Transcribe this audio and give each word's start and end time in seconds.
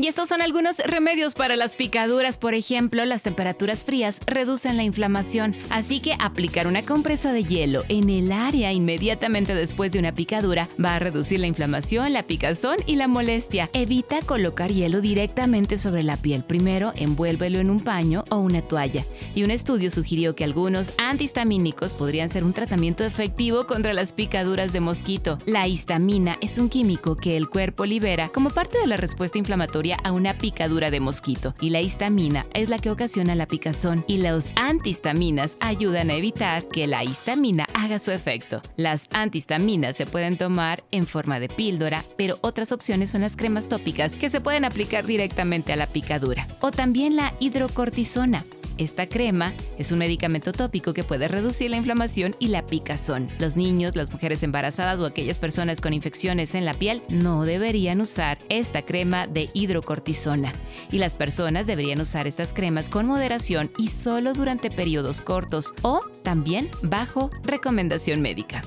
Y 0.00 0.06
estos 0.06 0.28
son 0.28 0.40
algunos 0.42 0.78
remedios 0.78 1.34
para 1.34 1.56
las 1.56 1.74
picaduras. 1.74 2.38
Por 2.38 2.54
ejemplo, 2.54 3.04
las 3.04 3.24
temperaturas 3.24 3.82
frías 3.82 4.20
reducen 4.26 4.76
la 4.76 4.84
inflamación, 4.84 5.56
así 5.70 5.98
que 5.98 6.14
aplicar 6.20 6.68
una 6.68 6.82
compresa 6.82 7.32
de 7.32 7.42
hielo 7.42 7.82
en 7.88 8.08
el 8.08 8.30
área 8.30 8.72
inmediatamente 8.72 9.56
después 9.56 9.90
de 9.90 9.98
una 9.98 10.14
picadura 10.14 10.68
va 10.82 10.94
a 10.94 10.98
reducir 11.00 11.40
la 11.40 11.48
inflamación, 11.48 12.12
la 12.12 12.22
picazón 12.22 12.76
y 12.86 12.94
la 12.94 13.08
molestia. 13.08 13.70
Evita 13.72 14.20
colocar 14.20 14.70
hielo 14.70 15.00
directamente 15.00 15.80
sobre 15.80 16.04
la 16.04 16.16
piel. 16.16 16.44
Primero, 16.44 16.92
envuélvelo 16.94 17.58
en 17.58 17.68
un 17.68 17.80
paño 17.80 18.24
o 18.30 18.36
una 18.36 18.62
toalla. 18.62 19.04
Y 19.34 19.42
un 19.42 19.50
estudio 19.50 19.90
sugirió 19.90 20.36
que 20.36 20.44
algunos 20.44 20.92
antihistamínicos 20.98 21.92
podrían 21.92 22.28
ser 22.28 22.44
un 22.44 22.52
tratamiento 22.52 23.04
efectivo 23.04 23.66
contra 23.66 23.92
las 23.94 24.12
picaduras 24.12 24.72
de 24.72 24.78
mosquito. 24.78 25.38
La 25.44 25.66
histamina 25.66 26.38
es 26.40 26.56
un 26.56 26.68
químico 26.68 27.16
que 27.16 27.36
el 27.36 27.48
cuerpo 27.48 27.84
libera 27.84 28.28
como 28.28 28.50
parte 28.50 28.78
de 28.78 28.86
la 28.86 28.96
respuesta 28.96 29.38
inflamatoria 29.38 29.87
a 29.96 30.12
una 30.12 30.34
picadura 30.34 30.90
de 30.90 31.00
mosquito 31.00 31.54
y 31.60 31.70
la 31.70 31.80
histamina 31.80 32.46
es 32.54 32.68
la 32.68 32.78
que 32.78 32.90
ocasiona 32.90 33.34
la 33.34 33.46
picazón 33.46 34.04
y 34.06 34.18
los 34.18 34.52
antihistaminas 34.56 35.56
ayudan 35.60 36.10
a 36.10 36.14
evitar 36.14 36.64
que 36.68 36.86
la 36.86 37.04
histamina 37.04 37.66
haga 37.74 37.98
su 37.98 38.10
efecto. 38.10 38.62
Las 38.76 39.08
antihistaminas 39.12 39.96
se 39.96 40.06
pueden 40.06 40.36
tomar 40.36 40.84
en 40.90 41.06
forma 41.06 41.40
de 41.40 41.48
píldora, 41.48 42.04
pero 42.16 42.38
otras 42.40 42.72
opciones 42.72 43.10
son 43.10 43.22
las 43.22 43.36
cremas 43.36 43.68
tópicas 43.68 44.14
que 44.14 44.30
se 44.30 44.40
pueden 44.40 44.64
aplicar 44.64 45.06
directamente 45.06 45.72
a 45.72 45.76
la 45.76 45.86
picadura 45.86 46.46
o 46.60 46.70
también 46.70 47.16
la 47.16 47.34
hidrocortisona 47.40 48.44
esta 48.78 49.08
crema 49.08 49.52
es 49.78 49.92
un 49.92 49.98
medicamento 49.98 50.52
tópico 50.52 50.94
que 50.94 51.04
puede 51.04 51.28
reducir 51.28 51.70
la 51.70 51.76
inflamación 51.76 52.36
y 52.38 52.48
la 52.48 52.66
picazón. 52.66 53.28
Los 53.38 53.56
niños, 53.56 53.96
las 53.96 54.12
mujeres 54.12 54.42
embarazadas 54.42 55.00
o 55.00 55.06
aquellas 55.06 55.38
personas 55.38 55.80
con 55.80 55.92
infecciones 55.92 56.54
en 56.54 56.64
la 56.64 56.74
piel 56.74 57.02
no 57.08 57.44
deberían 57.44 58.00
usar 58.00 58.38
esta 58.48 58.82
crema 58.82 59.26
de 59.26 59.50
hidrocortisona. 59.52 60.52
Y 60.90 60.98
las 60.98 61.14
personas 61.14 61.66
deberían 61.66 62.00
usar 62.00 62.26
estas 62.26 62.52
cremas 62.52 62.88
con 62.88 63.06
moderación 63.06 63.70
y 63.78 63.88
solo 63.88 64.32
durante 64.32 64.70
periodos 64.70 65.20
cortos 65.20 65.74
o 65.82 66.00
también 66.22 66.68
bajo 66.82 67.30
recomendación 67.42 68.22
médica. 68.22 68.62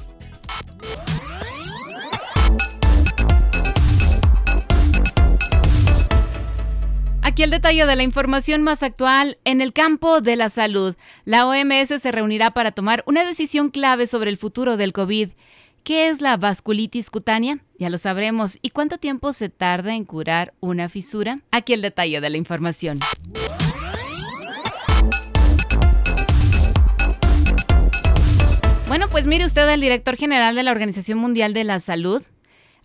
Aquí 7.42 7.46
el 7.46 7.50
detalle 7.50 7.88
de 7.88 7.96
la 7.96 8.04
información 8.04 8.62
más 8.62 8.84
actual 8.84 9.40
en 9.46 9.62
el 9.62 9.74
campo 9.74 10.22
de 10.22 10.36
la 10.36 10.52
salud. 10.52 10.96
La 11.26 11.48
OMS 11.48 11.88
se 12.00 12.12
reunirá 12.12 12.52
para 12.52 12.72
tomar 12.72 13.04
una 13.08 13.26
decisión 13.26 13.72
clave 13.72 14.06
sobre 14.06 14.30
el 14.30 14.38
futuro 14.38 14.78
del 14.78 14.94
COVID. 14.94 15.30
¿Qué 15.84 16.10
es 16.10 16.22
la 16.22 16.38
vasculitis 16.38 17.10
cutánea? 17.10 17.58
Ya 17.80 17.90
lo 17.90 17.98
sabremos. 17.98 18.60
¿Y 18.62 18.70
cuánto 18.70 19.00
tiempo 19.00 19.34
se 19.34 19.50
tarda 19.50 19.96
en 19.96 20.06
curar 20.06 20.54
una 20.60 20.88
fisura? 20.88 21.38
Aquí 21.50 21.74
el 21.74 21.82
detalle 21.82 22.22
de 22.22 22.30
la 22.30 22.38
información. 22.38 23.00
Bueno, 28.88 29.10
pues 29.10 29.26
mire 29.26 29.46
usted, 29.46 29.68
el 29.68 29.82
director 29.82 30.16
general 30.16 30.54
de 30.54 30.62
la 30.62 30.70
Organización 30.70 31.18
Mundial 31.18 31.56
de 31.56 31.64
la 31.64 31.80
Salud 31.80 32.22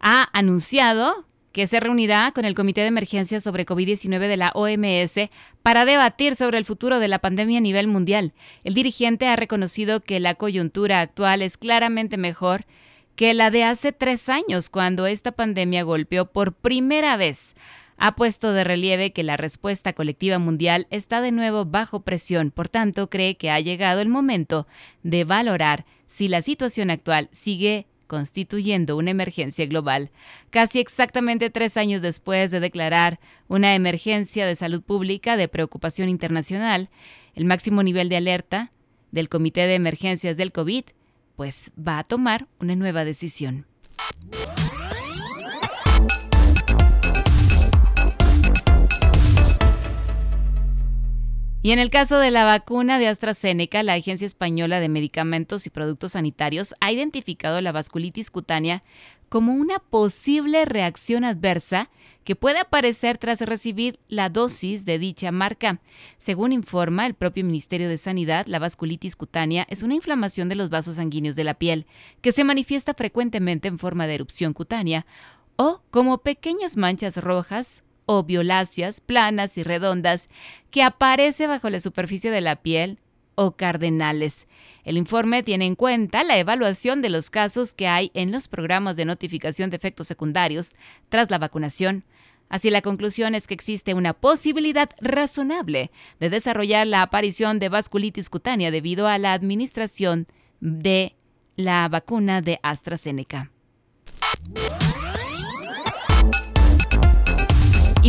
ha 0.00 0.30
anunciado 0.32 1.26
que 1.56 1.66
se 1.66 1.80
reunirá 1.80 2.32
con 2.32 2.44
el 2.44 2.54
Comité 2.54 2.82
de 2.82 2.88
Emergencia 2.88 3.40
sobre 3.40 3.64
COVID-19 3.64 4.28
de 4.28 4.36
la 4.36 4.52
OMS 4.54 5.30
para 5.62 5.86
debatir 5.86 6.36
sobre 6.36 6.58
el 6.58 6.66
futuro 6.66 6.98
de 6.98 7.08
la 7.08 7.20
pandemia 7.20 7.56
a 7.56 7.62
nivel 7.62 7.86
mundial. 7.86 8.34
El 8.62 8.74
dirigente 8.74 9.26
ha 9.26 9.36
reconocido 9.36 10.02
que 10.02 10.20
la 10.20 10.34
coyuntura 10.34 11.00
actual 11.00 11.40
es 11.40 11.56
claramente 11.56 12.18
mejor 12.18 12.66
que 13.14 13.32
la 13.32 13.50
de 13.50 13.64
hace 13.64 13.92
tres 13.92 14.28
años, 14.28 14.68
cuando 14.68 15.06
esta 15.06 15.32
pandemia 15.32 15.82
golpeó 15.82 16.26
por 16.30 16.52
primera 16.52 17.16
vez. 17.16 17.54
Ha 17.96 18.16
puesto 18.16 18.52
de 18.52 18.62
relieve 18.62 19.14
que 19.14 19.22
la 19.22 19.38
respuesta 19.38 19.94
colectiva 19.94 20.38
mundial 20.38 20.86
está 20.90 21.22
de 21.22 21.32
nuevo 21.32 21.64
bajo 21.64 22.00
presión, 22.00 22.50
por 22.50 22.68
tanto 22.68 23.08
cree 23.08 23.38
que 23.38 23.50
ha 23.50 23.58
llegado 23.60 24.02
el 24.02 24.10
momento 24.10 24.66
de 25.02 25.24
valorar 25.24 25.86
si 26.04 26.28
la 26.28 26.42
situación 26.42 26.90
actual 26.90 27.30
sigue 27.32 27.86
constituyendo 28.06 28.96
una 28.96 29.10
emergencia 29.10 29.66
global, 29.66 30.10
casi 30.50 30.80
exactamente 30.80 31.50
tres 31.50 31.76
años 31.76 32.02
después 32.02 32.50
de 32.50 32.60
declarar 32.60 33.20
una 33.48 33.74
emergencia 33.74 34.46
de 34.46 34.56
salud 34.56 34.82
pública 34.82 35.36
de 35.36 35.48
preocupación 35.48 36.08
internacional, 36.08 36.88
el 37.34 37.44
máximo 37.44 37.82
nivel 37.82 38.08
de 38.08 38.16
alerta 38.16 38.70
del 39.12 39.28
Comité 39.28 39.66
de 39.66 39.74
Emergencias 39.74 40.36
del 40.36 40.52
COVID, 40.52 40.84
pues 41.36 41.72
va 41.76 41.98
a 41.98 42.04
tomar 42.04 42.46
una 42.60 42.76
nueva 42.76 43.04
decisión. 43.04 43.66
Y 51.66 51.72
en 51.72 51.80
el 51.80 51.90
caso 51.90 52.20
de 52.20 52.30
la 52.30 52.44
vacuna 52.44 53.00
de 53.00 53.08
AstraZeneca, 53.08 53.82
la 53.82 53.94
Agencia 53.94 54.24
Española 54.24 54.78
de 54.78 54.88
Medicamentos 54.88 55.66
y 55.66 55.70
Productos 55.70 56.12
Sanitarios 56.12 56.76
ha 56.80 56.92
identificado 56.92 57.60
la 57.60 57.72
vasculitis 57.72 58.30
cutánea 58.30 58.82
como 59.28 59.52
una 59.52 59.80
posible 59.80 60.64
reacción 60.64 61.24
adversa 61.24 61.90
que 62.22 62.36
puede 62.36 62.60
aparecer 62.60 63.18
tras 63.18 63.40
recibir 63.40 63.98
la 64.06 64.28
dosis 64.28 64.84
de 64.84 65.00
dicha 65.00 65.32
marca. 65.32 65.80
Según 66.18 66.52
informa 66.52 67.04
el 67.04 67.14
propio 67.14 67.44
Ministerio 67.44 67.88
de 67.88 67.98
Sanidad, 67.98 68.46
la 68.46 68.60
vasculitis 68.60 69.16
cutánea 69.16 69.66
es 69.68 69.82
una 69.82 69.96
inflamación 69.96 70.48
de 70.48 70.54
los 70.54 70.70
vasos 70.70 70.94
sanguíneos 70.94 71.34
de 71.34 71.42
la 71.42 71.54
piel 71.54 71.86
que 72.20 72.30
se 72.30 72.44
manifiesta 72.44 72.94
frecuentemente 72.94 73.66
en 73.66 73.80
forma 73.80 74.06
de 74.06 74.14
erupción 74.14 74.52
cutánea 74.52 75.04
o 75.56 75.82
como 75.90 76.18
pequeñas 76.18 76.76
manchas 76.76 77.16
rojas 77.16 77.82
o 78.06 78.22
violáceas, 78.22 79.00
planas 79.00 79.58
y 79.58 79.62
redondas, 79.62 80.28
que 80.70 80.82
aparece 80.82 81.46
bajo 81.46 81.68
la 81.68 81.80
superficie 81.80 82.30
de 82.30 82.40
la 82.40 82.56
piel 82.56 82.98
o 83.34 83.52
cardenales. 83.52 84.46
El 84.84 84.96
informe 84.96 85.42
tiene 85.42 85.66
en 85.66 85.74
cuenta 85.74 86.24
la 86.24 86.38
evaluación 86.38 87.02
de 87.02 87.10
los 87.10 87.28
casos 87.30 87.74
que 87.74 87.88
hay 87.88 88.10
en 88.14 88.32
los 88.32 88.48
programas 88.48 88.96
de 88.96 89.04
notificación 89.04 89.70
de 89.70 89.76
efectos 89.76 90.06
secundarios 90.06 90.72
tras 91.08 91.30
la 91.30 91.38
vacunación. 91.38 92.04
Así 92.48 92.70
la 92.70 92.82
conclusión 92.82 93.34
es 93.34 93.46
que 93.46 93.54
existe 93.54 93.94
una 93.94 94.12
posibilidad 94.12 94.88
razonable 95.00 95.90
de 96.20 96.30
desarrollar 96.30 96.86
la 96.86 97.02
aparición 97.02 97.58
de 97.58 97.68
vasculitis 97.68 98.30
cutánea 98.30 98.70
debido 98.70 99.08
a 99.08 99.18
la 99.18 99.32
administración 99.32 100.28
de 100.60 101.16
la 101.56 101.88
vacuna 101.88 102.42
de 102.42 102.60
AstraZeneca. 102.62 103.50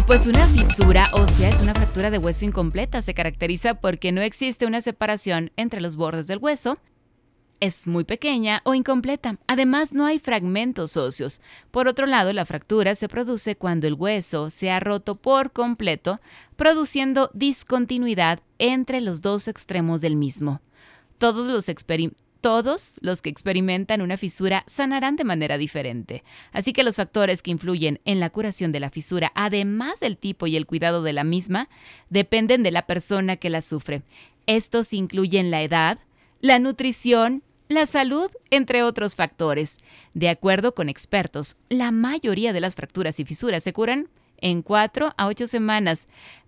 Pues 0.07 0.25
una 0.25 0.47
fisura 0.47 1.06
ósea 1.12 1.50
es 1.50 1.62
una 1.62 1.73
fractura 1.73 2.09
de 2.09 2.18
hueso 2.18 2.45
incompleta. 2.45 3.01
Se 3.01 3.13
caracteriza 3.13 3.73
porque 3.73 4.13
no 4.13 4.22
existe 4.22 4.66
una 4.66 4.79
separación 4.79 5.51
entre 5.57 5.81
los 5.81 5.97
bordes 5.97 6.28
del 6.28 6.40
hueso. 6.40 6.75
Es 7.59 7.88
muy 7.88 8.06
pequeña 8.06 8.62
o 8.63 8.73
incompleta. 8.73 9.38
Además, 9.47 9.91
no 9.91 10.06
hay 10.06 10.19
fragmentos 10.19 10.95
óseos. 10.95 11.41
Por 11.72 11.90
otro 11.90 12.06
lado, 12.06 12.31
la 12.31 12.45
fractura 12.45 12.95
se 12.95 13.09
produce 13.09 13.57
cuando 13.57 13.85
el 13.85 13.95
hueso 13.95 14.50
se 14.50 14.72
ha 14.72 14.79
roto 14.79 15.16
por 15.16 15.51
completo, 15.51 16.18
produciendo 16.56 17.29
discontinuidad 17.34 18.39
entre 18.59 19.01
los 19.01 19.22
dos 19.22 19.50
extremos 19.50 20.00
del 20.00 20.16
mismo. 20.16 20.62
Todos 21.18 21.47
los, 21.47 21.68
todos 22.42 22.95
los 23.01 23.22
que 23.22 23.30
experimentan 23.30 24.01
una 24.01 24.18
fisura 24.18 24.63
sanarán 24.68 25.16
de 25.16 25.24
manera 25.24 25.57
diferente. 25.57 26.24
Así 26.51 26.74
que 26.74 26.84
los 26.84 26.95
factores 26.95 27.42
que 27.42 27.51
influyen 27.51 28.00
en 28.06 28.19
la 28.19 28.30
curación 28.30 28.72
de 28.72 28.80
la 28.80 28.89
fisura, 28.89 29.31
además 29.36 30.00
del 30.00 30.18
tipo 30.18 30.48
y 30.48 30.56
el 30.56 30.66
cuidado 30.66 31.04
de 31.04 31.13
la 31.13 31.24
misma, 31.24 31.69
dependen 32.10 32.63
de 32.63 32.72
la 32.72 32.86
persona 32.86 33.36
que 33.36 33.50
la 33.50 33.62
sufre. 33.62 34.01
Estos 34.45 34.94
incluyen 34.94 35.51
la 35.51 35.62
edad, 35.62 36.00
la 36.39 36.60
nutrición, 36.60 37.44
la 37.68 37.86
salud, 37.86 38.31
entre 38.50 38.83
otros 38.83 39.16
factores. 39.16 39.78
De 40.13 40.30
acuerdo 40.30 40.74
con 40.74 40.88
expertos, 40.90 41.57
la 41.69 41.92
mayoría 41.92 42.54
de 42.54 42.62
las 42.62 42.75
fracturas 42.75 43.19
y 43.19 43.25
fisuras 43.25 43.63
se 43.63 43.74
curan 43.74 44.07
en 44.40 44.62
4 44.62 45.13
a 45.18 45.28
8 45.28 45.48
semanas, 45.48 46.07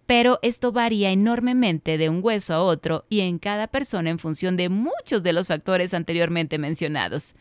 pero 0.10 0.40
esto 0.42 0.72
varía 0.72 1.12
enormemente 1.12 2.00
de 2.00 2.10
un 2.10 2.22
hueso 2.24 2.56
a 2.56 2.64
otro 2.64 3.06
y 3.10 3.20
en 3.20 3.38
cada 3.38 3.68
persona 3.68 4.10
en 4.10 4.18
función 4.18 4.58
de 4.58 4.68
muchos 4.68 5.22
de 5.22 5.34
los 5.34 5.50
factores 5.50 5.94
anteriormente 5.94 6.58
mencionados. 6.58 7.36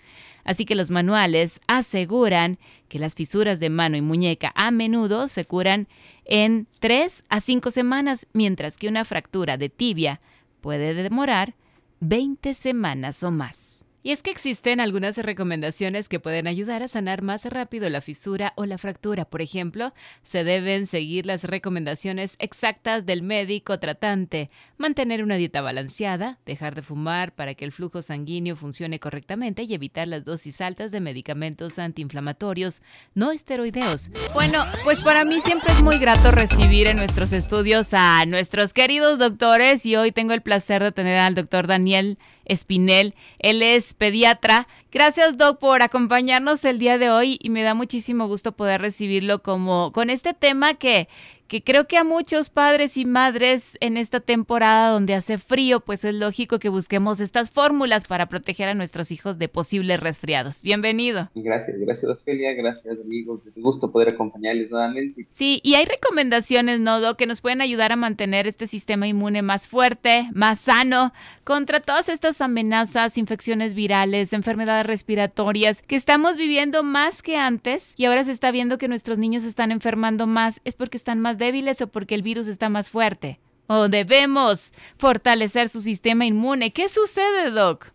Así 0.44 0.66
que 0.66 0.74
los 0.74 0.90
manuales 0.90 1.62
aseguran 1.66 2.58
que 2.90 2.98
las 2.98 3.14
fisuras 3.14 3.58
de 3.58 3.70
mano 3.70 3.96
y 3.96 4.02
muñeca 4.02 4.52
a 4.54 4.70
menudo 4.70 5.28
se 5.28 5.46
curan 5.46 5.88
en 6.26 6.66
3 6.80 7.24
a 7.30 7.40
5 7.40 7.70
semanas, 7.70 8.26
mientras 8.34 8.76
que 8.76 8.88
una 8.88 9.06
fractura 9.06 9.56
de 9.56 9.70
tibia 9.70 10.20
puede 10.60 10.92
demorar 10.92 11.54
20 12.00 12.52
semanas 12.52 13.22
o 13.22 13.30
más. 13.30 13.86
Y 14.02 14.12
es 14.12 14.22
que 14.22 14.30
existen 14.30 14.80
algunas 14.80 15.16
recomendaciones 15.16 16.08
que 16.08 16.20
pueden 16.20 16.46
ayudar 16.46 16.82
a 16.82 16.88
sanar 16.88 17.22
más 17.22 17.44
rápido 17.44 17.88
la 17.90 18.00
fisura 18.00 18.52
o 18.56 18.64
la 18.64 18.78
fractura. 18.78 19.24
Por 19.24 19.42
ejemplo, 19.42 19.92
se 20.22 20.44
deben 20.44 20.86
seguir 20.86 21.26
las 21.26 21.42
recomendaciones 21.44 22.36
exactas 22.38 23.04
del 23.06 23.22
médico 23.22 23.78
tratante, 23.80 24.48
mantener 24.76 25.22
una 25.24 25.34
dieta 25.34 25.62
balanceada, 25.62 26.38
dejar 26.46 26.76
de 26.76 26.82
fumar 26.82 27.34
para 27.34 27.54
que 27.54 27.64
el 27.64 27.72
flujo 27.72 28.00
sanguíneo 28.00 28.54
funcione 28.54 29.00
correctamente 29.00 29.64
y 29.64 29.74
evitar 29.74 30.06
las 30.06 30.24
dosis 30.24 30.60
altas 30.60 30.92
de 30.92 31.00
medicamentos 31.00 31.78
antiinflamatorios 31.78 32.82
no 33.14 33.32
esteroideos. 33.32 34.10
Bueno, 34.32 34.64
pues 34.84 35.02
para 35.02 35.24
mí 35.24 35.40
siempre 35.40 35.72
es 35.72 35.82
muy 35.82 35.98
grato 35.98 36.30
recibir 36.30 36.86
en 36.86 36.96
nuestros 36.96 37.32
estudios 37.32 37.88
a 37.92 38.24
nuestros 38.26 38.72
queridos 38.72 39.18
doctores 39.18 39.84
y 39.84 39.96
hoy 39.96 40.12
tengo 40.12 40.34
el 40.34 40.42
placer 40.42 40.82
de 40.82 40.92
tener 40.92 41.18
al 41.18 41.34
doctor 41.34 41.66
Daniel 41.66 42.18
Espinel. 42.48 43.14
Él 43.38 43.62
es 43.62 43.94
pediatra. 43.94 44.66
Gracias, 44.90 45.36
Doc, 45.36 45.58
por 45.58 45.82
acompañarnos 45.82 46.64
el 46.64 46.78
día 46.78 46.98
de 46.98 47.10
hoy 47.10 47.38
y 47.40 47.50
me 47.50 47.62
da 47.62 47.74
muchísimo 47.74 48.26
gusto 48.26 48.52
poder 48.52 48.80
recibirlo 48.80 49.42
como 49.42 49.92
con 49.92 50.10
este 50.10 50.34
tema 50.34 50.74
que 50.74 51.08
que 51.48 51.62
creo 51.62 51.86
que 51.86 51.96
a 51.96 52.04
muchos 52.04 52.50
padres 52.50 52.98
y 52.98 53.06
madres 53.06 53.78
en 53.80 53.96
esta 53.96 54.20
temporada 54.20 54.90
donde 54.90 55.14
hace 55.14 55.38
frío, 55.38 55.80
pues 55.80 56.04
es 56.04 56.14
lógico 56.14 56.58
que 56.58 56.68
busquemos 56.68 57.20
estas 57.20 57.50
fórmulas 57.50 58.04
para 58.04 58.28
proteger 58.28 58.68
a 58.68 58.74
nuestros 58.74 59.10
hijos 59.10 59.38
de 59.38 59.48
posibles 59.48 59.98
resfriados. 59.98 60.60
Bienvenido. 60.60 61.30
Gracias, 61.34 61.78
gracias 61.78 62.10
Ofelia, 62.10 62.52
gracias 62.52 62.98
amigos, 63.02 63.40
es 63.46 63.56
un 63.56 63.62
gusto 63.62 63.90
poder 63.90 64.12
acompañarles 64.12 64.70
nuevamente. 64.70 65.26
Sí, 65.30 65.60
y 65.64 65.74
hay 65.74 65.86
recomendaciones, 65.86 66.80
¿no, 66.80 67.16
que 67.16 67.26
nos 67.26 67.40
pueden 67.40 67.62
ayudar 67.62 67.92
a 67.92 67.96
mantener 67.96 68.46
este 68.46 68.66
sistema 68.66 69.08
inmune 69.08 69.40
más 69.40 69.66
fuerte, 69.66 70.28
más 70.34 70.60
sano, 70.60 71.14
contra 71.44 71.80
todas 71.80 72.10
estas 72.10 72.42
amenazas, 72.42 73.16
infecciones 73.16 73.72
virales, 73.72 74.34
enfermedades 74.34 74.84
respiratorias 74.84 75.80
que 75.80 75.96
estamos 75.96 76.36
viviendo 76.36 76.82
más 76.82 77.22
que 77.22 77.36
antes 77.36 77.94
y 77.96 78.04
ahora 78.04 78.22
se 78.24 78.32
está 78.32 78.50
viendo 78.50 78.76
que 78.76 78.88
nuestros 78.88 79.16
niños 79.16 79.44
están 79.44 79.72
enfermando 79.72 80.26
más, 80.26 80.60
es 80.64 80.74
porque 80.74 80.98
están 80.98 81.20
más 81.20 81.37
débiles 81.38 81.80
o 81.80 81.86
porque 81.86 82.14
el 82.14 82.22
virus 82.22 82.48
está 82.48 82.68
más 82.68 82.90
fuerte. 82.90 83.40
O 83.66 83.88
debemos 83.88 84.72
fortalecer 84.96 85.68
su 85.68 85.80
sistema 85.80 86.26
inmune. 86.26 86.72
¿Qué 86.72 86.88
sucede, 86.88 87.50
Doc? 87.50 87.92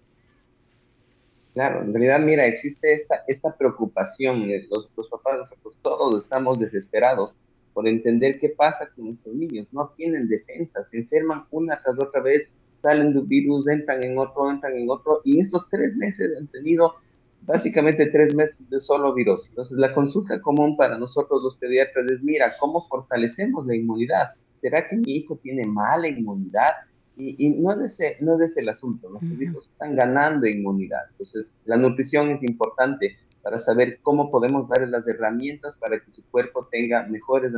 Claro, 1.54 1.81
en 1.81 1.94
realidad, 1.94 2.19
mira, 2.19 2.45
existe 2.45 2.94
esta, 2.94 3.24
esta 3.28 3.56
preocupación. 3.56 4.48
Los, 4.69 4.92
los 4.95 5.07
papás, 5.10 5.38
nosotros 5.38 5.75
todos 5.81 6.24
estamos 6.24 6.60
desesperados 6.60 7.34
por 7.74 7.88
entender 7.88 8.40
qué 8.40 8.50
pasa 8.50 8.90
con 8.95 9.06
nuestros 9.06 9.36
niños. 9.36 9.68
No 9.72 9.92
tienen 9.96 10.28
defensa, 10.28 10.81
se 10.81 11.00
enferman 11.00 11.44
una 11.51 11.78
tras 11.78 12.00
otra 12.00 12.22
vez, 12.22 12.60
salen 12.81 13.13
del 13.13 13.24
virus, 13.24 13.68
entran 13.68 14.04
en 14.04 14.18
otro, 14.18 14.50
entran 14.50 14.74
en 14.74 14.89
otro, 14.89 15.22
y 15.24 15.36
en 15.36 15.39
estos 15.39 15.68
tres 15.69 15.96
meses 15.96 16.31
han 16.38 16.48
tenido 16.48 16.96
básicamente 17.45 18.07
tres 18.07 18.34
meses 18.36 18.57
de 18.69 18.80
solo 18.80 19.13
virus. 19.13 19.48
Entonces, 19.50 19.78
la 19.78 19.94
consulta 19.94 20.42
común 20.42 20.75
para 20.78 20.98
nosotros 20.98 21.42
los 21.44 21.57
pediatras 21.57 22.10
es, 22.12 22.22
mira, 22.24 22.54
¿cómo 22.60 22.81
fortalecemos 22.88 23.66
la 23.66 23.75
inmunidad? 23.75 24.34
¿Será 24.62 24.88
que 24.88 24.95
mi 24.95 25.18
hijo 25.18 25.38
tiene 25.42 25.66
mala 25.66 26.07
inmunidad? 26.07 26.72
Y, 27.16 27.50
no, 27.50 27.72
es 27.74 27.92
ese, 27.92 28.18
no 28.22 28.36
es 28.36 28.50
ese 28.50 28.62
el 28.62 28.69
asunto, 28.69 29.07
nuestros 29.07 29.40
hijos 29.40 29.69
están 29.72 29.95
ganando 29.95 30.48
inmunidad. 30.48 31.01
Entonces, 31.12 31.48
la 31.66 31.78
nutrición 31.78 32.31
es 32.31 32.42
importante 32.44 33.18
para 33.44 33.60
saber 33.60 34.00
cómo 34.01 34.31
podemos 34.31 34.68
darles 34.68 34.89
las 34.89 35.07
herramientas 35.07 35.75
para 35.75 36.00
que 36.00 36.10
su 36.10 36.24
cuerpo 36.31 36.68
tenga 36.72 37.06
mejores 37.07 37.54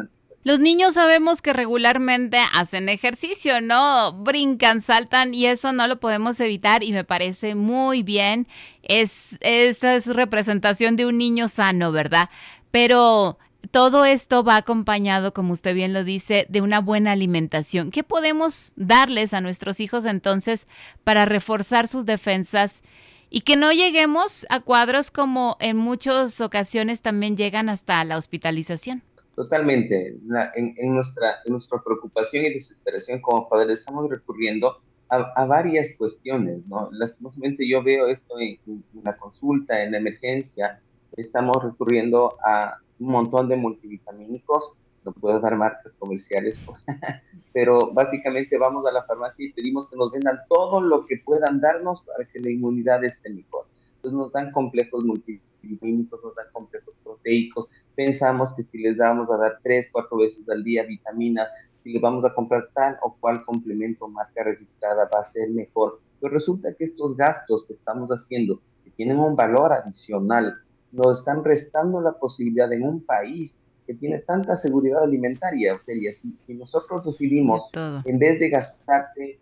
los 0.46 0.60
niños 0.60 0.94
sabemos 0.94 1.42
que 1.42 1.54
regularmente 1.54 2.38
hacen 2.54 2.88
ejercicio, 2.88 3.62
¿no? 3.62 4.14
Brincan, 4.14 4.80
saltan 4.80 5.34
y 5.34 5.48
eso 5.48 5.74
no 5.74 5.88
lo 5.88 6.00
podemos 6.00 6.40
evitar 6.40 6.84
y 6.84 6.92
me 6.92 7.04
parece 7.04 7.56
muy 7.56 8.04
bien. 8.04 8.48
Es, 8.84 9.40
esa 9.42 9.96
es 9.96 10.06
representación 10.06 10.98
de 10.98 11.08
un 11.08 11.18
niño 11.18 11.48
sano, 11.48 11.92
¿verdad? 11.92 12.30
Pero 12.70 13.40
todo 13.72 14.06
esto 14.06 14.44
va 14.44 14.58
acompañado, 14.58 15.34
como 15.34 15.52
usted 15.52 15.74
bien 15.74 15.94
lo 15.94 16.04
dice, 16.04 16.46
de 16.48 16.62
una 16.62 16.80
buena 16.80 17.14
alimentación. 17.14 17.90
¿Qué 17.90 18.04
podemos 18.04 18.74
darles 18.76 19.34
a 19.34 19.42
nuestros 19.42 19.80
hijos 19.80 20.06
entonces 20.06 20.68
para 21.04 21.26
reforzar 21.26 21.88
sus 21.88 22.06
defensas 22.06 22.84
y 23.32 23.42
que 23.42 23.56
no 23.56 23.72
lleguemos 23.72 24.46
a 24.50 24.60
cuadros 24.60 25.10
como 25.10 25.58
en 25.60 25.76
muchas 25.76 26.40
ocasiones 26.40 27.02
también 27.02 27.36
llegan 27.36 27.68
hasta 27.68 28.04
la 28.04 28.18
hospitalización? 28.18 29.02
Totalmente. 29.36 30.18
en, 30.56 30.94
nuestra, 30.94 31.42
preocupación 31.84 32.46
y 32.46 32.54
desesperación 32.54 33.22
como 33.22 33.50
padres 33.50 33.80
estamos 33.80 34.10
recurriendo 34.10 34.78
a, 35.10 35.46
varias 35.46 35.90
cuestiones, 35.98 36.66
¿no? 36.68 36.90
Lastimosamente 36.92 37.68
yo 37.68 37.84
veo 37.84 38.08
esto 38.08 38.40
en, 38.40 38.84
la 39.04 39.16
consulta, 39.18 39.84
en 39.84 39.92
la 39.92 39.98
emergencia, 39.98 40.80
estamos 41.18 41.62
recurriendo 41.62 42.38
a 42.44 42.80
un 43.00 43.08
montón 43.08 43.50
de 43.50 43.58
multivitamínicos, 43.58 44.72
no 45.04 45.12
puedo 45.12 45.40
dar 45.40 45.56
marcas 45.56 45.94
comerciales, 46.00 46.58
pero 47.54 47.92
básicamente 47.94 48.58
vamos 48.58 48.88
a 48.88 48.92
la 48.92 49.04
farmacia 49.04 49.46
y 49.46 49.54
pedimos 49.54 49.90
que 49.90 49.98
nos 49.98 50.12
vendan 50.12 50.40
todo 50.50 50.82
lo 50.82 51.06
que 51.06 51.18
puedan 51.24 51.60
darnos 51.60 52.02
para 52.02 52.26
que 52.26 52.40
la 52.40 52.50
inmunidad 52.50 53.04
esté 53.04 53.30
mejor. 53.30 53.68
Entonces 53.98 54.18
nos 54.18 54.32
dan 54.32 54.52
complejos 54.52 55.04
multivitamínicos, 55.04 56.24
nos 56.24 56.36
dan 56.36 56.48
complejos 56.52 56.96
proteicos, 57.04 57.70
pensamos 57.96 58.54
que 58.56 58.64
si 58.64 58.78
les 58.78 58.98
damos 58.98 59.32
a 59.32 59.38
dar 59.38 59.60
tres, 59.64 59.88
cuatro 59.92 60.18
veces 60.18 60.48
al 60.50 60.64
día 60.64 60.84
vitaminas, 60.84 61.48
si 61.84 61.94
les 61.94 62.02
vamos 62.02 62.26
a 62.26 62.34
comprar 62.34 62.70
tal 62.74 62.98
o 63.02 63.16
cual 63.20 63.44
complemento 63.46 64.08
marca 64.08 64.44
registrada 64.44 65.10
va 65.14 65.22
a 65.22 65.28
ser 65.28 65.50
mejor. 65.50 66.02
Pero 66.20 66.34
resulta 66.34 66.74
que 66.74 66.86
estos 66.86 67.16
gastos 67.16 67.66
que 67.68 67.74
estamos 67.74 68.10
haciendo, 68.10 68.60
que 68.84 68.92
tienen 68.92 69.20
un 69.20 69.36
valor 69.36 69.72
adicional, 69.72 70.56
nos 70.92 71.20
están 71.20 71.44
restando 71.44 72.02
la 72.02 72.14
posibilidad 72.14 72.72
en 72.72 72.84
un 72.84 73.02
país 73.02 73.56
que 73.86 73.94
tiene 73.94 74.20
tanta 74.20 74.56
seguridad 74.56 75.04
alimentaria, 75.04 75.76
Ophelia. 75.76 76.12
Si, 76.12 76.54
nosotros 76.56 77.04
decidimos, 77.04 77.70
en 78.06 78.18
vez 78.18 78.40
de 78.40 78.50
gastarte 78.50 79.40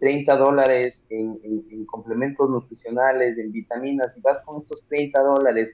30 0.00 0.32
eh, 0.32 0.36
dólares 0.36 1.04
en, 1.10 1.38
en, 1.44 1.86
complementos 1.86 2.48
nutricionales, 2.48 3.38
en 3.38 3.52
vitaminas, 3.52 4.08
y 4.16 4.20
vas 4.20 4.38
con 4.44 4.56
estos 4.56 4.82
30 4.88 5.22
dólares 5.22 5.70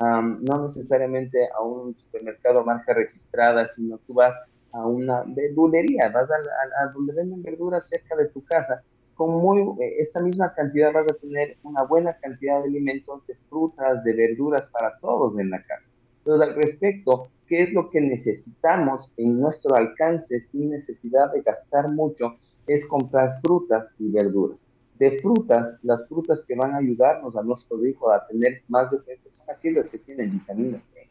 no 0.00 0.62
necesariamente 0.62 1.48
a 1.56 1.62
un 1.62 1.94
supermercado 1.94 2.64
marca 2.64 2.94
registrada, 2.94 3.64
sino 3.64 3.98
tú 3.98 4.14
vas 4.14 4.34
a 4.72 4.86
una 4.86 5.22
verdulería, 5.26 6.08
vas 6.08 6.28
a, 6.30 6.92
donde 6.92 7.12
venden 7.12 7.42
verduras 7.42 7.86
cerca 7.86 8.16
de 8.16 8.28
tu 8.28 8.44
casa, 8.44 8.82
con 9.14 9.30
muy, 9.30 9.60
eh, 9.80 9.96
esta 9.98 10.20
misma 10.20 10.52
cantidad 10.52 10.92
vas 10.92 11.06
a 11.10 11.14
tener 11.14 11.56
una 11.62 11.84
buena 11.84 12.14
cantidad 12.14 12.60
de 12.60 12.68
alimentos, 12.68 13.24
de 13.28 13.36
frutas, 13.48 14.02
de 14.02 14.12
verduras 14.12 14.66
para 14.66 14.98
todos 14.98 15.38
en 15.38 15.50
la 15.50 15.62
casa. 15.62 15.88
Entonces, 16.18 16.48
al 16.48 16.54
respecto, 16.56 17.28
¿qué 17.46 17.62
es 17.62 17.72
lo 17.72 17.88
que 17.88 18.00
necesitamos 18.00 19.08
en 19.16 19.38
nuestro 19.38 19.76
alcance 19.76 20.40
sin 20.40 20.70
necesidad 20.70 21.30
de 21.32 21.42
gastar 21.42 21.88
mucho? 21.88 22.34
Es 22.66 22.84
comprar 22.88 23.40
frutas 23.42 23.88
y 24.00 24.10
verduras 24.10 24.63
de 24.98 25.18
frutas, 25.20 25.78
las 25.82 26.06
frutas 26.08 26.42
que 26.46 26.54
van 26.54 26.74
a 26.74 26.78
ayudarnos 26.78 27.36
a 27.36 27.42
nuestros 27.42 27.84
hijos 27.84 28.12
a 28.12 28.26
tener 28.26 28.62
más 28.68 28.90
defensa 28.90 29.28
son 29.28 29.50
aquellas 29.50 29.86
que 29.86 29.98
tienen 29.98 30.30
vitamina 30.30 30.80
C. 30.92 31.08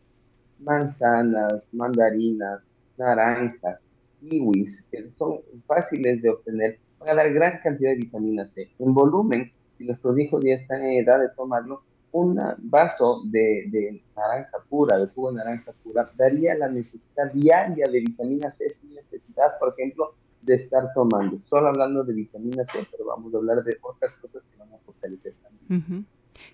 Manzanas, 0.59 1.61
mandarinas, 1.73 2.61
naranjas, 2.97 3.81
kiwis, 4.21 4.81
que 4.89 5.11
son 5.11 5.39
fáciles 5.67 6.21
de 6.21 6.29
obtener, 6.29 6.79
van 6.99 7.09
a 7.09 7.15
dar 7.15 7.33
gran 7.33 7.59
cantidad 7.61 7.91
de 7.91 7.97
vitamina 7.97 8.45
C. 8.45 8.69
En 8.79 8.93
volumen, 8.93 9.51
si 9.77 9.83
nuestros 9.83 10.17
hijos 10.17 10.43
ya 10.43 10.53
están 10.53 10.81
en 10.81 11.03
edad 11.03 11.19
de 11.19 11.29
tomarlo, 11.29 11.81
un 12.13 12.39
vaso 12.59 13.23
de, 13.25 13.65
de, 13.69 14.01
naranja 14.15 14.59
pura, 14.69 14.97
de 14.97 15.07
jugo 15.07 15.31
de 15.31 15.37
naranja 15.37 15.73
pura, 15.83 16.11
daría 16.15 16.55
la 16.55 16.69
necesidad 16.69 17.31
diaria 17.33 17.85
de 17.91 17.99
vitamina 17.99 18.51
C 18.51 18.69
sin 18.69 18.93
necesidad, 18.93 19.57
por 19.59 19.73
ejemplo, 19.73 20.13
de 20.43 20.55
estar 20.55 20.93
tomando. 20.93 21.39
Solo 21.43 21.69
hablando 21.69 22.03
de 22.03 22.13
vitamina 22.13 22.63
C, 22.65 22.85
pero 22.91 23.05
vamos 23.05 23.33
a 23.33 23.37
hablar 23.37 23.63
de 23.63 23.77
otras 23.81 24.11
cosas 24.13 24.43
que 24.43 24.57
van 24.57 24.73
a 24.73 24.77
fortalecer 24.79 25.33
también. 25.41 26.05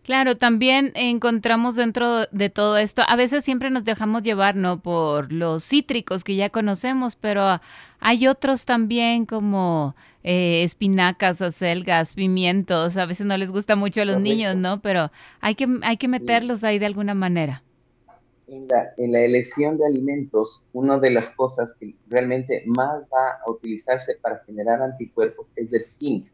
Claro, 0.03 0.37
también 0.37 0.91
encontramos 0.95 1.75
dentro 1.75 2.25
de 2.31 2.49
todo 2.49 2.77
esto, 2.77 3.01
a 3.07 3.15
veces 3.15 3.43
siempre 3.43 3.69
nos 3.69 3.83
dejamos 3.83 4.21
llevar, 4.21 4.55
¿no? 4.55 4.79
Por 4.79 5.31
los 5.31 5.63
cítricos 5.63 6.23
que 6.23 6.35
ya 6.35 6.49
conocemos, 6.49 7.15
pero 7.15 7.59
hay 7.99 8.27
otros 8.27 8.65
también 8.65 9.25
como 9.25 9.95
eh, 10.23 10.63
espinacas, 10.63 11.41
acelgas, 11.41 12.13
pimientos, 12.13 12.97
a 12.97 13.05
veces 13.05 13.25
no 13.25 13.37
les 13.37 13.51
gusta 13.51 13.75
mucho 13.75 14.01
a 14.01 14.05
los 14.05 14.19
niños, 14.19 14.55
¿no? 14.55 14.79
Pero 14.81 15.11
hay 15.41 15.55
que, 15.55 15.67
hay 15.81 15.97
que 15.97 16.07
meterlos 16.07 16.63
ahí 16.63 16.77
de 16.77 16.85
alguna 16.85 17.13
manera 17.13 17.63
en 18.51 18.67
la, 18.67 18.93
en 18.97 19.11
la 19.11 19.21
elección 19.21 19.77
de 19.77 19.85
alimentos, 19.85 20.63
una 20.73 20.97
de 20.97 21.11
las 21.11 21.29
cosas 21.29 21.73
que 21.79 21.95
realmente 22.07 22.63
más 22.65 23.03
va 23.03 23.39
a 23.45 23.51
utilizarse 23.51 24.15
para 24.21 24.39
generar 24.45 24.81
anticuerpos 24.81 25.51
es 25.55 25.71
el 25.71 25.83
zinc. 25.83 26.27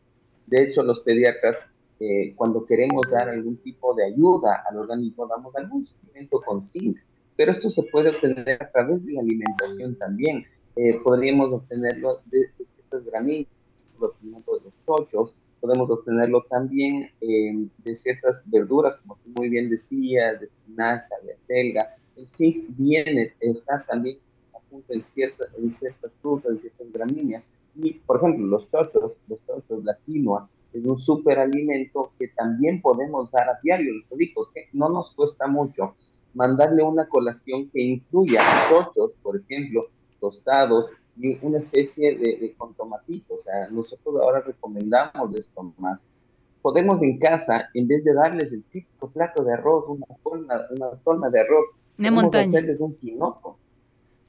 De 0.47 0.63
hecho, 0.63 0.83
los 0.83 1.01
pediatras, 1.01 1.57
eh, 1.99 2.33
cuando 2.35 2.63
queremos 2.63 3.01
dar 3.09 3.29
algún 3.29 3.57
tipo 3.57 3.93
de 3.95 4.05
ayuda 4.05 4.63
al 4.69 4.77
organismo, 4.77 5.27
damos 5.27 5.55
algún 5.55 5.83
suplemento 5.83 6.41
con 6.41 6.61
zinc. 6.61 6.97
Pero 7.35 7.51
esto 7.51 7.69
se 7.69 7.83
puede 7.83 8.09
obtener 8.09 8.63
a 8.63 8.71
través 8.71 9.05
de 9.05 9.13
la 9.13 9.21
alimentación 9.21 9.97
también. 9.97 10.45
Eh, 10.75 10.99
podríamos 11.03 11.51
obtenerlo 11.51 12.21
de, 12.25 12.49
ciertos 12.57 13.05
granitos, 13.05 13.51
de 13.99 14.61
los 14.63 14.73
chochos, 14.85 15.33
podemos 15.59 15.89
obtenerlo 15.89 16.45
también 16.49 17.09
eh, 17.21 17.67
de 17.83 17.93
ciertas 17.93 18.41
verduras, 18.45 18.95
como 19.01 19.17
tú 19.17 19.31
muy 19.35 19.49
bien 19.49 19.69
decías, 19.69 20.39
de 20.39 20.45
espinaca, 20.45 21.15
de 21.23 21.33
acelga. 21.33 21.95
El 22.15 22.27
zinc 22.27 22.65
viene, 22.69 23.33
está 23.39 23.85
también 23.85 24.17
en 24.89 25.01
ciertas, 25.01 25.47
en 25.57 25.71
ciertas 25.71 26.11
frutas, 26.21 26.51
en 26.51 26.59
ciertas 26.59 26.91
gramíneas. 26.91 27.43
Y, 27.75 27.93
por 27.93 28.17
ejemplo, 28.17 28.45
los 28.47 28.69
chochos, 28.71 29.17
los 29.27 29.39
chochos, 29.45 29.83
la 29.83 29.97
quinoa, 29.97 30.49
es 30.73 30.83
un 30.83 30.97
superalimento 30.97 32.11
que 32.19 32.27
también 32.29 32.81
podemos 32.81 33.31
dar 33.31 33.49
a 33.49 33.59
diario. 33.63 33.93
Los 34.09 34.19
hijos, 34.19 34.49
que 34.53 34.67
no 34.73 34.89
nos 34.89 35.11
cuesta 35.11 35.47
mucho 35.47 35.95
mandarle 36.33 36.83
una 36.83 37.07
colación 37.07 37.69
que 37.69 37.81
incluya 37.81 38.41
chochos, 38.69 39.11
por 39.23 39.37
ejemplo, 39.37 39.87
tostados, 40.19 40.87
y 41.17 41.37
una 41.41 41.59
especie 41.59 42.17
de, 42.17 42.37
de 42.37 42.53
con 42.57 42.73
tomatito. 42.73 43.35
O 43.35 43.37
sea, 43.37 43.69
nosotros 43.69 44.15
ahora 44.21 44.41
recomendamos 44.41 45.33
esto 45.35 45.73
más. 45.77 45.99
Podemos 46.61 47.01
en 47.01 47.17
casa, 47.19 47.69
en 47.73 47.87
vez 47.87 48.03
de 48.03 48.13
darles 48.13 48.51
el 48.51 48.63
típico 48.63 49.09
plato 49.09 49.43
de 49.43 49.53
arroz, 49.53 49.85
una 49.87 50.07
tolna, 50.23 50.65
una 50.71 50.89
tolna 51.03 51.29
de 51.29 51.39
arroz, 51.39 51.65
una 51.97 52.11
montaña. 52.11 52.49
hacerles 52.49 52.79
un 52.79 52.95
quinoco. 52.95 53.57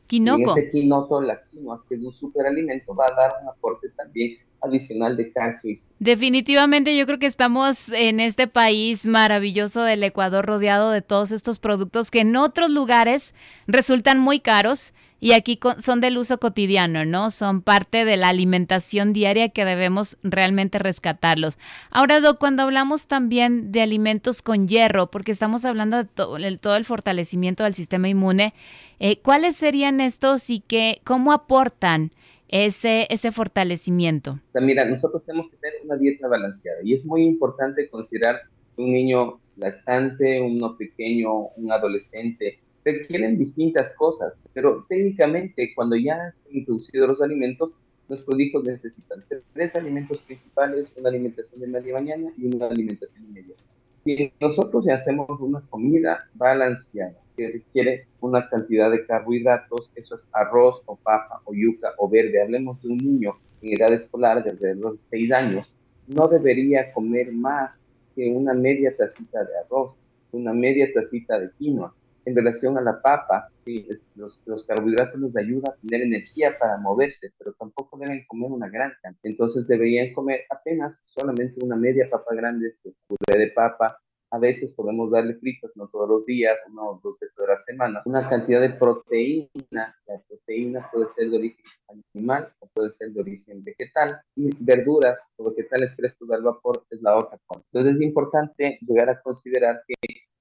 Quinoco. 0.06 0.56
Y 0.56 0.61
ese 0.61 0.70
quinoto, 0.70 1.20
la 1.20 1.42
quinoa, 1.42 1.82
que 1.88 1.96
es 1.96 2.02
un 2.02 2.12
superalimento, 2.12 2.94
va 2.94 3.06
a 3.06 3.14
dar 3.14 3.32
un 3.42 3.49
aporte 3.49 3.88
también 3.96 4.38
adicional 4.62 5.16
de 5.16 5.32
calcio 5.32 5.70
Definitivamente 5.99 6.96
yo 6.96 7.06
creo 7.06 7.18
que 7.18 7.26
estamos 7.26 7.90
en 7.90 8.20
este 8.20 8.46
país 8.46 9.06
maravilloso 9.06 9.82
del 9.82 10.02
Ecuador 10.02 10.44
rodeado 10.44 10.90
de 10.90 11.02
todos 11.02 11.32
estos 11.32 11.58
productos 11.58 12.11
que 12.11 12.20
en 12.20 12.37
otros 12.37 12.70
lugares 12.70 13.35
resultan 13.66 14.18
muy 14.18 14.40
caros 14.40 14.94
y 15.18 15.32
aquí 15.32 15.58
son 15.78 16.00
del 16.00 16.18
uso 16.18 16.38
cotidiano, 16.38 17.04
¿no? 17.04 17.30
Son 17.30 17.62
parte 17.62 18.04
de 18.04 18.16
la 18.16 18.28
alimentación 18.28 19.12
diaria 19.12 19.49
que 19.49 19.64
debemos 19.64 20.18
realmente 20.23 20.78
rescatarlos. 20.78 21.58
Ahora, 21.90 22.20
Doc, 22.20 22.38
cuando 22.38 22.62
hablamos 22.62 23.06
también 23.06 23.73
de 23.73 23.80
alimentos 23.80 24.42
con 24.42 24.68
hierro, 24.68 25.11
porque 25.11 25.32
estamos 25.32 25.64
hablando 25.64 25.96
de 25.96 26.04
to- 26.04 26.37
el- 26.37 26.58
todo 26.61 26.76
el 26.76 26.85
fortalecimiento 26.85 27.64
del 27.64 27.75
sistema 27.75 28.08
inmune, 28.08 28.52
eh, 29.00 29.18
¿cuáles 29.20 29.56
serían 29.56 30.00
estos 30.00 30.50
y 30.50 30.61
qué, 30.61 31.00
cómo 31.04 31.32
aportan 31.32 32.11
ese, 32.49 33.06
ese 33.11 33.32
fortalecimiento? 33.32 34.38
Mira, 34.54 34.85
nosotros 34.85 35.25
tenemos 35.25 35.50
que 35.50 35.56
tener 35.56 35.76
una 35.85 35.96
dieta 35.96 36.28
balanceada 36.28 36.78
y 36.85 36.94
es 36.94 37.04
muy 37.04 37.25
importante 37.25 37.88
considerar 37.88 38.40
un 38.76 38.92
niño 38.92 39.40
lactante, 39.56 40.40
uno 40.42 40.76
pequeño, 40.76 41.32
un 41.56 41.73
adolescente, 41.73 42.61
requieren 42.87 43.37
distintas 43.37 43.90
cosas, 43.90 44.35
pero 44.55 44.85
técnicamente 44.88 45.73
cuando 45.75 45.97
ya 45.97 46.14
han 46.14 46.33
introducido 46.52 47.09
los 47.09 47.21
alimentos, 47.21 47.73
nuestros 48.09 48.38
hijos 48.38 48.62
necesitan 48.62 49.25
tres 49.52 49.75
alimentos 49.75 50.19
principales, 50.19 50.93
una 50.97 51.09
alimentación 51.09 51.61
de 51.61 51.66
media 51.66 51.95
mañana 51.95 52.31
y 52.38 52.47
una 52.47 52.69
alimentación 52.69 53.33
media. 53.33 53.57
Si 54.05 54.33
nosotros 54.40 54.88
hacemos 54.88 55.28
una 55.40 55.61
comida 55.69 56.28
balanceada, 56.35 57.19
que 57.37 57.49
requiere 57.49 58.07
una 58.21 58.49
cantidad 58.49 58.88
de 58.90 59.05
carbohidratos, 59.05 59.90
eso 59.97 60.14
es 60.14 60.23
arroz 60.33 60.81
o 60.87 60.95
papa 60.97 61.43
o 61.45 61.52
yuca 61.52 61.93
o 61.99 62.09
verde, 62.09 62.40
hablemos 62.40 62.81
de 62.83 62.88
un 62.88 62.99
niño 62.99 63.35
en 63.62 63.75
edad 63.75 63.93
escolar 63.93 64.45
de 64.45 64.50
alrededor 64.50 64.93
de 64.93 64.99
6 65.11 65.33
años, 65.33 65.66
no 66.07 66.28
debería 66.28 66.93
comer 66.93 67.33
más 67.33 67.73
que 68.14 68.31
una 68.31 68.55
media 68.55 68.97
tacita 68.97 69.45
de 69.45 69.59
arroz, 69.59 69.97
una 70.31 70.52
media 70.52 70.88
tacita 70.95 71.40
de 71.40 71.50
quinoa. 71.59 71.93
En 72.26 72.35
relación 72.35 72.76
a 72.76 72.80
la 72.80 73.00
papa, 73.00 73.49
sí, 73.64 73.87
los, 74.16 74.37
carbohidratos 74.66 75.21
nos 75.21 75.37
ayudan 75.37 75.71
a 75.71 75.76
tener 75.76 76.02
energía 76.02 76.59
para 76.59 76.76
moverse, 76.76 77.30
pero 77.38 77.52
tampoco 77.52 77.97
deben 77.99 78.26
comer 78.26 78.50
una 78.50 78.68
gran 78.68 78.92
cantidad. 79.00 79.30
Entonces 79.30 79.68
deberían 79.68 80.12
comer 80.12 80.40
apenas 80.50 80.99
solamente 81.04 81.64
una 81.64 81.76
media 81.76 82.09
papa 82.11 82.35
grande, 82.35 82.75
puré 83.06 83.38
de 83.38 83.52
papa. 83.52 83.97
A 84.33 84.38
veces 84.40 84.71
podemos 84.75 85.09
darle 85.12 85.35
fritos, 85.35 85.71
no 85.76 85.87
todos 85.87 86.09
los 86.09 86.26
días, 86.26 86.59
una 86.73 86.83
o 86.83 87.00
dos 87.00 87.16
veces 87.21 87.38
a 87.38 87.52
la 87.52 87.59
semana. 87.59 88.02
Una 88.06 88.28
cantidad 88.28 88.61
de 88.61 88.71
proteína. 88.71 89.95
La 90.09 90.21
proteína 90.26 90.90
puede 90.92 91.06
ser 91.14 91.30
de 91.30 91.37
origen 91.37 91.64
animal 91.88 92.52
o 92.59 92.66
puede 92.75 92.90
ser 92.99 93.12
de 93.12 93.21
origen 93.21 93.62
vegetal. 93.62 94.21
Y 94.35 94.50
verduras 94.59 95.16
o 95.37 95.50
vegetales 95.50 95.95
frescos 95.95 96.28
al 96.33 96.42
vapor 96.42 96.83
es 96.90 97.00
la 97.02 97.14
cosa. 97.14 97.38
Entonces 97.73 97.95
es 97.95 98.02
importante 98.02 98.78
llegar 98.80 99.11
a 99.11 99.23
considerar 99.23 99.76
que 99.87 99.95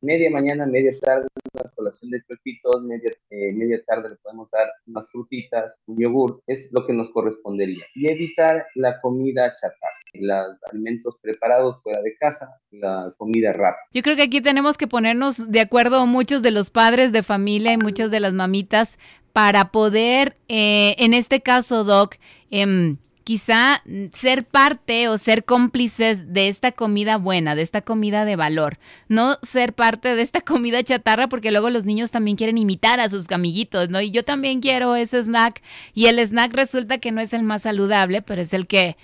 media 0.06 0.30
mañana, 0.30 0.66
media 0.66 0.92
tarde, 1.02 1.28
una 1.54 1.72
colación 1.76 2.12
de 2.12 2.22
chochitos, 2.22 2.84
media, 2.84 3.12
eh, 3.32 3.52
media 3.54 3.82
tarde 3.86 4.10
le 4.10 4.16
podemos 4.18 4.50
dar 4.52 4.70
unas 4.86 5.08
frutitas, 5.12 5.74
un 5.88 5.98
yogur, 5.98 6.40
es 6.48 6.70
lo 6.72 6.86
que 6.86 6.94
nos 6.94 7.10
correspondería. 7.10 7.84
Y 7.96 8.12
evitar 8.12 8.68
la 8.76 9.02
comida 9.02 9.54
chatarra, 9.60 10.00
los 10.14 10.58
alimentos 10.72 11.16
preparados 11.22 11.82
fuera 11.82 12.02
de 12.02 12.16
casa, 12.18 12.50
la 12.72 13.14
comida 13.18 13.52
rápida. 13.52 13.82
Yo 13.92 14.02
creo 14.04 14.16
que 14.16 14.24
aquí 14.24 14.42
tenemos 14.42 14.78
que 14.78 14.88
ponernos 14.88 15.52
de 15.52 15.60
acuerdo 15.60 16.06
muchos 16.06 16.42
de 16.42 16.52
los 16.52 16.70
padres 16.70 17.12
de 17.12 17.24
familia 17.24 17.74
y 17.74 17.78
muchas 17.78 18.12
de 18.12 18.20
las 18.20 18.34
mamitas 18.34 19.00
para 19.34 19.72
poder, 19.72 20.38
eh, 20.48 20.96
en 20.98 21.14
este 21.14 21.42
caso, 21.42 21.84
Doc, 21.84 22.16
em, 22.52 22.98
quizá 23.26 23.82
ser 24.14 24.46
parte 24.46 25.10
o 25.10 25.18
ser 25.18 25.46
cómplices 25.46 26.32
de 26.32 26.48
esta 26.48 26.72
comida 26.72 27.18
buena, 27.18 27.56
de 27.56 27.64
esta 27.64 27.82
comida 27.82 28.24
de 28.24 28.36
valor. 28.36 28.78
No 29.10 29.38
ser 29.42 29.74
parte 29.74 30.16
de 30.16 30.22
esta 30.22 30.42
comida 30.52 30.84
chatarra 30.84 31.28
porque 31.28 31.52
luego 31.52 31.72
los 31.72 31.86
niños 31.86 32.12
también 32.12 32.38
quieren 32.38 32.60
imitar 32.60 33.00
a 33.00 33.10
sus 33.10 33.30
amiguitos, 33.32 33.90
¿no? 33.90 34.00
Y 34.00 34.12
yo 34.12 34.24
también 34.24 34.62
quiero 34.62 34.96
ese 34.96 35.22
snack 35.22 35.62
y 35.96 36.06
el 36.06 36.20
snack 36.20 36.54
resulta 36.54 37.00
que 37.00 37.12
no 37.12 37.20
es 37.20 37.34
el 37.34 37.42
más 37.42 37.64
saludable, 37.64 38.22
pero 38.22 38.44
es 38.44 38.54
el 38.54 38.68
que 38.68 38.96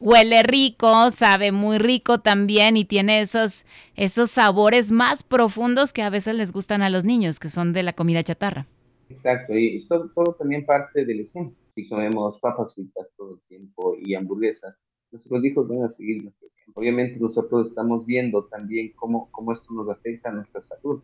huele 0.00 0.42
rico, 0.42 1.12
sabe 1.12 1.52
muy 1.52 1.78
rico 1.78 2.18
también 2.18 2.76
y 2.76 2.84
tiene 2.84 3.20
esos, 3.20 3.64
esos 3.94 4.32
sabores 4.32 4.90
más 4.90 5.22
profundos 5.22 5.92
que 5.92 6.02
a 6.02 6.10
veces 6.10 6.34
les 6.34 6.50
gustan 6.50 6.82
a 6.82 6.90
los 6.90 7.04
niños, 7.04 7.38
que 7.38 7.48
son 7.48 7.72
de 7.72 7.84
la 7.84 7.92
comida 7.92 8.24
chatarra. 8.24 8.66
Exacto, 9.08 9.56
y 9.56 9.86
todo 9.86 10.34
también 10.36 10.66
parte 10.66 11.04
del 11.04 11.20
ejemplo. 11.20 11.56
Si 11.78 11.88
comemos 11.88 12.40
papas 12.40 12.74
fritas 12.74 13.06
todo 13.16 13.34
el 13.34 13.40
tiempo 13.42 13.96
y 14.02 14.16
hamburguesas, 14.16 14.74
nuestros 15.12 15.44
hijos 15.44 15.68
van 15.68 15.84
a 15.84 15.88
seguir. 15.88 16.28
Obviamente 16.74 17.20
nosotros 17.20 17.68
estamos 17.68 18.04
viendo 18.04 18.46
también 18.46 18.92
cómo, 18.96 19.28
cómo 19.30 19.52
esto 19.52 19.72
nos 19.72 19.88
afecta 19.88 20.28
a 20.28 20.32
nuestra 20.32 20.60
salud. 20.60 21.00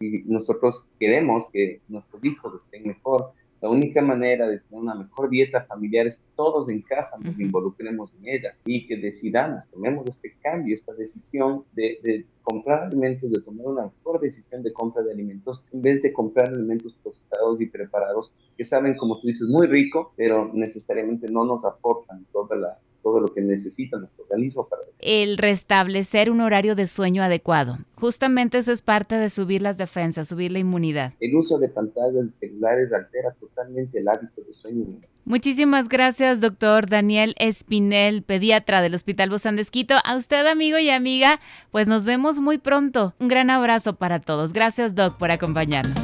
Y 0.00 0.24
nosotros 0.24 0.84
queremos 1.00 1.44
que 1.50 1.80
nuestros 1.88 2.22
hijos 2.22 2.62
estén 2.62 2.88
mejor. 2.88 3.32
La 3.60 3.68
única 3.68 4.02
manera 4.02 4.46
de 4.46 4.60
tener 4.60 4.82
una 4.82 4.94
mejor 4.94 5.30
dieta 5.30 5.62
familiar 5.62 6.06
es 6.06 6.14
que 6.14 6.22
todos 6.36 6.68
en 6.68 6.82
casa 6.82 7.16
nos 7.18 7.38
involucremos 7.40 8.12
en 8.14 8.28
ella 8.28 8.54
y 8.64 8.86
que 8.86 8.96
decidamos, 8.96 9.68
tomemos 9.70 10.06
este 10.06 10.36
cambio, 10.40 10.74
esta 10.74 10.94
decisión 10.94 11.64
de, 11.72 11.98
de 12.02 12.26
comprar 12.42 12.84
alimentos, 12.84 13.30
de 13.30 13.40
tomar 13.40 13.66
una 13.66 13.82
mejor 13.86 14.20
decisión 14.20 14.62
de 14.62 14.72
compra 14.72 15.02
de 15.02 15.12
alimentos 15.12 15.64
en 15.72 15.82
vez 15.82 16.02
de 16.02 16.12
comprar 16.12 16.48
alimentos 16.48 16.94
procesados 17.02 17.60
y 17.60 17.66
preparados 17.66 18.32
que 18.56 18.64
saben, 18.64 18.96
como 18.96 19.20
tú 19.20 19.28
dices, 19.28 19.48
muy 19.48 19.68
rico, 19.68 20.12
pero 20.16 20.50
necesariamente 20.52 21.30
no 21.30 21.44
nos 21.44 21.64
aportan 21.64 22.26
toda 22.32 22.56
la, 22.56 22.78
todo 23.08 23.20
lo 23.20 23.32
que 23.32 23.40
necesita 23.40 23.98
nuestro 23.98 24.24
organismo 24.24 24.68
para 24.68 24.82
El 24.98 25.38
restablecer 25.38 26.30
un 26.30 26.42
horario 26.42 26.74
de 26.74 26.86
sueño 26.86 27.22
adecuado. 27.22 27.78
Justamente 27.94 28.58
eso 28.58 28.70
es 28.70 28.82
parte 28.82 29.14
de 29.14 29.30
subir 29.30 29.62
las 29.62 29.78
defensas, 29.78 30.28
subir 30.28 30.52
la 30.52 30.58
inmunidad. 30.58 31.14
el 31.20 31.34
uso 31.34 31.58
de 31.58 31.68
pantallas 31.68 32.24
de 32.24 32.28
celulares 32.28 32.92
altera 32.92 33.32
totalmente 33.40 33.98
el 33.98 34.08
hábito 34.08 34.42
de 34.42 34.50
sueño. 34.50 34.84
Muchísimas 35.24 35.88
gracias, 35.88 36.40
doctor 36.40 36.88
Daniel 36.88 37.34
Espinel, 37.38 38.22
pediatra 38.22 38.82
del 38.82 38.94
Hospital 38.94 39.30
Bozán 39.30 39.56
de 39.56 39.62
Esquito. 39.62 39.94
A 40.04 40.16
usted, 40.16 40.46
amigo 40.46 40.78
y 40.78 40.90
amiga, 40.90 41.40
pues 41.70 41.86
nos 41.86 42.04
vemos 42.04 42.40
muy 42.40 42.58
pronto. 42.58 43.14
Un 43.18 43.28
gran 43.28 43.48
abrazo 43.48 43.96
para 43.96 44.20
todos. 44.20 44.52
Gracias, 44.52 44.94
doc, 44.94 45.16
por 45.16 45.30
acompañarnos. 45.30 45.96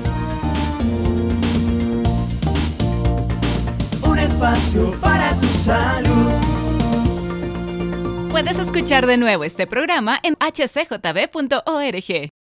Un 4.07 4.19
espacio 4.19 4.93
para 5.01 5.35
tu 5.41 5.47
salud. 5.49 6.34
Puedes 8.35 8.59
escuchar 8.59 9.07
de 9.07 9.17
nuevo 9.17 9.45
este 9.45 9.69
programa 9.69 10.19
en 10.25 10.35
hcjb.org. 10.35 12.31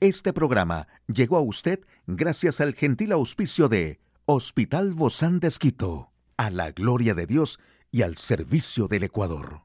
Este 0.00 0.32
programa 0.32 0.88
llegó 1.06 1.36
a 1.36 1.42
usted 1.42 1.80
gracias 2.06 2.62
al 2.62 2.72
gentil 2.72 3.12
auspicio 3.12 3.68
de 3.68 4.00
Hospital 4.24 4.94
Bozán 4.94 5.40
de 5.40 5.48
Esquito, 5.48 6.12
a 6.38 6.48
la 6.48 6.70
gloria 6.70 7.12
de 7.12 7.26
Dios 7.26 7.58
y 7.90 8.00
al 8.00 8.16
servicio 8.16 8.88
del 8.88 9.02
Ecuador. 9.02 9.64